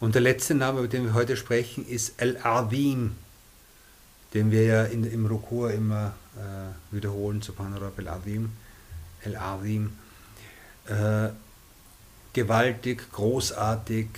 [0.00, 3.12] Und der letzte Name, über den wir heute sprechen, ist Al-Azim,
[4.34, 8.50] den wir ja in, im Rukur immer äh, wiederholen, Subhana Rabbil Azim,
[9.24, 9.96] Al-Azim.
[10.86, 11.28] Äh,
[12.32, 14.08] gewaltig, großartig.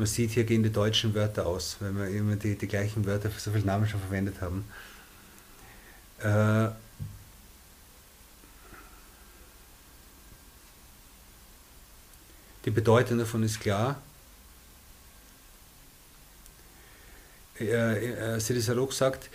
[0.00, 3.30] Man sieht, hier gehen die deutschen Wörter aus, weil wir immer die, die gleichen Wörter
[3.30, 4.64] für so viele Namen schon verwendet haben.
[6.20, 6.70] Äh,
[12.64, 14.00] die Bedeutung davon ist klar.
[17.60, 19.28] Äh, äh, sagt,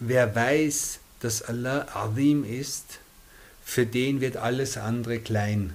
[0.00, 2.98] wer weiß, dass Allah Azim ist,
[3.64, 5.72] für den wird alles andere klein.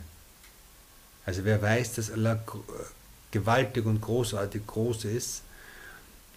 [1.26, 2.44] Also wer weiß, dass Allah
[3.32, 5.42] gewaltig und großartig groß ist,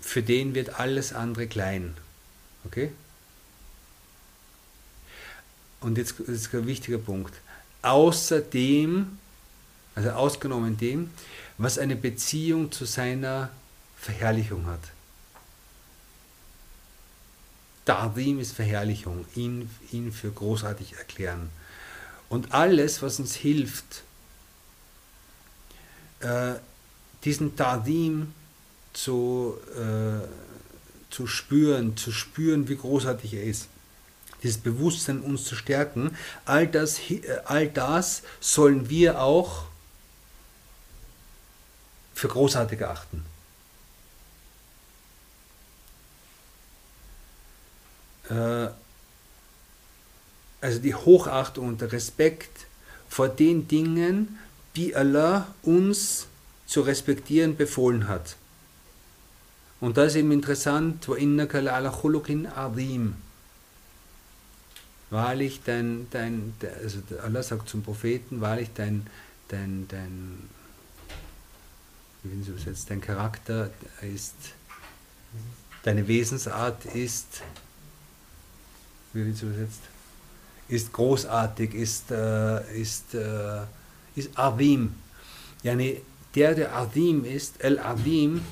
[0.00, 1.96] für den wird alles andere klein.
[2.64, 2.92] Okay?
[5.80, 7.34] Und jetzt ist ein wichtiger Punkt.
[7.82, 9.18] Außerdem,
[9.94, 11.10] also ausgenommen dem,
[11.58, 13.50] was eine Beziehung zu seiner
[13.96, 14.80] Verherrlichung hat.
[17.84, 21.50] Dardim ist Verherrlichung, ihn, ihn für großartig erklären.
[22.28, 24.04] Und alles, was uns hilft,
[26.20, 26.54] äh,
[27.24, 28.32] diesen Dardim
[28.92, 30.26] zu, äh,
[31.10, 33.68] zu spüren, zu spüren, wie großartig er ist,
[34.42, 37.00] dieses Bewusstsein uns zu stärken, all das,
[37.44, 39.66] all das sollen wir auch
[42.14, 43.24] für großartig erachten.
[48.28, 48.68] Äh,
[50.60, 52.66] also die Hochachtung und der Respekt
[53.08, 54.38] vor den Dingen,
[54.76, 56.28] die Allah uns
[56.72, 58.36] zu respektieren befohlen hat.
[59.80, 61.08] Und da ist eben interessant,
[65.10, 69.06] Wahrlich dein, dein, also Allah sagt zum Propheten, wahrlich dein,
[69.48, 70.48] dein, dein,
[72.22, 74.34] wie Sie übersetzt, dein Charakter ist,
[75.82, 77.42] deine Wesensart ist
[79.12, 79.80] wie wird es übersetzt?
[80.68, 83.62] Ist großartig, ist, äh, ist, äh,
[84.14, 84.94] ist Azim.
[85.62, 86.00] Yani
[86.34, 88.42] der, der Azim ist, El Azim,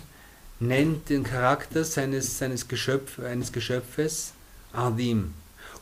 [0.61, 4.33] nennt den Charakter seines, seines Geschöpf, eines Geschöpfes
[4.73, 5.35] Azim.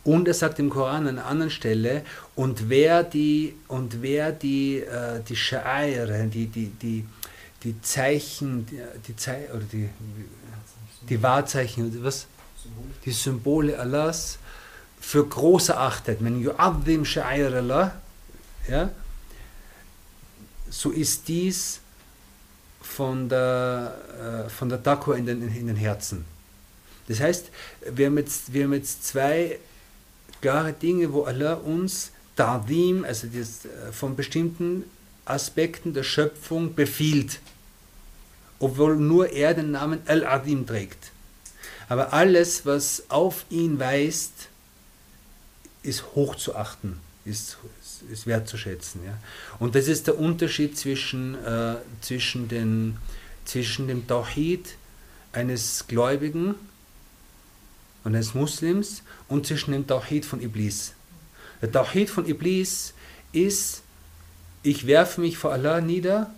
[0.05, 2.05] Und er sagt im Koran an einer anderen Stelle,
[2.35, 7.05] und wer die, und wer die, äh, die Sha'aire, die, die, die,
[7.65, 8.67] die Zeichen,
[9.07, 9.89] die, Zei oder die,
[11.09, 12.27] die Wahrzeichen, was?
[13.05, 14.39] Die Symbole Allahs
[15.01, 17.93] für groß erachtet, wenn yu'adhim sha'ir
[18.69, 18.91] ja,
[20.71, 21.81] so ist dies
[22.89, 26.25] von der, äh, von der Taqwa in den, in den Herzen.
[27.07, 27.51] Das heißt,
[27.91, 29.59] wir haben, jetzt, wir haben jetzt zwei
[30.41, 34.85] klare Dinge, wo Allah uns Ta'dim, also das, äh, von bestimmten
[35.25, 37.41] Aspekten der Schöpfung befiehlt,
[38.59, 41.13] obwohl nur er den Namen Al-Adim trägt.
[41.89, 44.49] Aber alles, was auf ihn weist,
[45.83, 47.59] ist hochzuachten, ist,
[48.11, 49.03] ist wertzuschätzen.
[49.05, 49.19] Ja.
[49.59, 52.97] Und das ist der Unterschied zwischen, äh, zwischen, den,
[53.45, 54.77] zwischen dem Tawhid
[55.33, 56.55] eines Gläubigen
[58.05, 60.95] und eines Muslims und zwischen dem Tawhid von Iblis.
[61.61, 62.95] Der Tawhid von Iblis
[63.33, 63.83] ist,
[64.63, 66.33] ich werfe mich vor Allah nieder,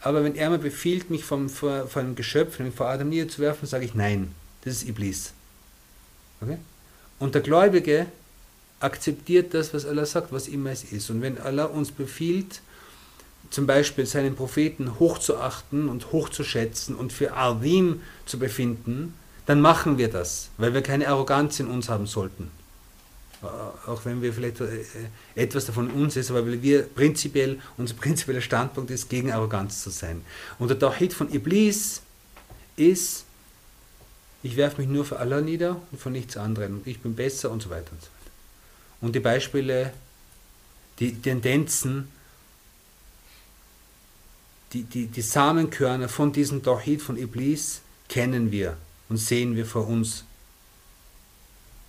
[0.00, 3.68] aber wenn er mir befiehlt, mich vom, vor, vor einem Geschöpf, nämlich vor Adam niederzuwerfen,
[3.68, 4.34] sage ich nein.
[4.64, 5.32] Das ist Iblis.
[6.40, 6.58] Okay?
[7.18, 8.06] Und der Gläubige
[8.82, 11.10] akzeptiert das, was Allah sagt, was immer es ist.
[11.10, 12.60] Und wenn Allah uns befiehlt,
[13.50, 19.14] zum Beispiel seinen Propheten hochzuachten und hochzuschätzen und für Azim zu befinden,
[19.46, 22.50] dann machen wir das, weil wir keine Arroganz in uns haben sollten.
[23.86, 24.84] Auch wenn wir vielleicht äh,
[25.34, 29.90] etwas davon uns ist, aber weil wir prinzipiell, unser prinzipieller Standpunkt ist, gegen Arroganz zu
[29.90, 30.22] sein.
[30.60, 32.02] Und der Tawhid von Iblis
[32.76, 33.24] ist,
[34.44, 36.82] ich werfe mich nur für Allah nieder und von nichts anderem.
[36.84, 38.21] Ich bin besser und so weiter und so weiter.
[39.02, 39.92] Und die Beispiele,
[40.98, 42.08] die Tendenzen,
[44.72, 48.76] die, die, die Samenkörner von diesem Tawhid von Iblis kennen wir
[49.08, 50.24] und sehen wir vor uns.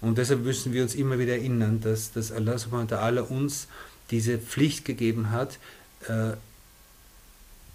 [0.01, 3.67] Und deshalb müssen wir uns immer wieder erinnern, dass, dass Allah subhanahu wa ta'ala uns
[4.11, 5.59] diese Pflicht gegeben hat,
[6.07, 6.33] äh,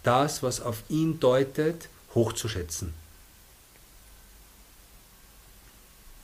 [0.02, 2.92] das, was auf ihn deutet, hochzuschätzen.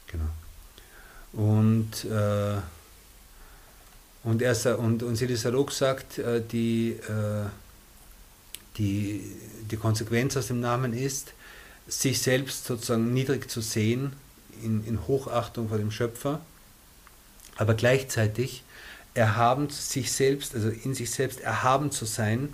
[0.09, 0.31] Genau.
[1.33, 2.61] Und äh,
[4.25, 7.47] und, er, und, und Sidi Sarok sagt, die, äh,
[8.77, 9.23] die,
[9.71, 11.33] die Konsequenz aus dem Namen ist,
[11.87, 14.15] sich selbst sozusagen niedrig zu sehen,
[14.63, 16.41] in, in Hochachtung vor dem Schöpfer,
[17.57, 18.65] aber gleichzeitig
[19.15, 22.53] erhaben sich selbst, also in sich selbst erhaben zu sein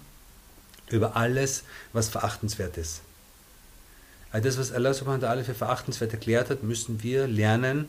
[0.91, 3.01] über alles, was verachtenswert ist.
[4.33, 7.89] Also das, was Allah subhanahu wa ta'ala für verachtenswert erklärt hat, müssen wir lernen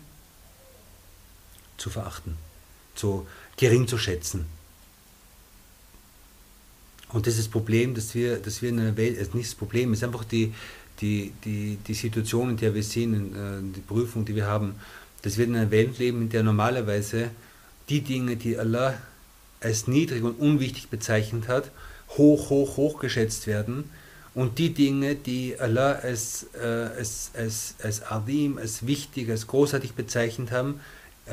[1.77, 2.38] zu verachten,
[2.95, 3.27] zu
[3.62, 4.48] gering zu schätzen.
[7.13, 9.56] Und das ist das Problem, dass wir, dass wir in einer Welt, also nicht das
[9.56, 10.52] Problem, es ist einfach die,
[11.00, 14.75] die, die, die Situation, in der wir sind, äh, die Prüfung, die wir haben,
[15.22, 17.30] dass wir in einer Welt leben, in der normalerweise
[17.88, 18.98] die Dinge, die Allah
[19.60, 21.69] als niedrig und unwichtig bezeichnet hat,
[22.18, 23.92] hoch, hoch, hoch geschätzt werden
[24.34, 29.94] und die Dinge, die Allah als, äh, als, als, als Adim, als wichtig, als großartig
[29.94, 30.80] bezeichnet haben,
[31.27, 31.31] äh,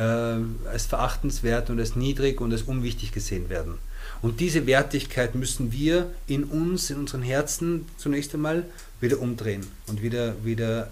[0.69, 3.79] als verachtenswert und als niedrig und als unwichtig gesehen werden.
[4.23, 8.64] Und diese Wertigkeit müssen wir in uns, in unseren Herzen zunächst einmal
[9.00, 10.90] wieder umdrehen und wieder, wieder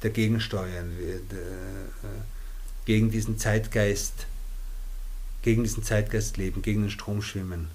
[0.00, 1.18] dagegen steuern, äh,
[2.84, 4.26] gegen diesen Zeitgeist,
[5.42, 7.68] gegen diesen Zeitgeist leben, gegen den Strom schwimmen.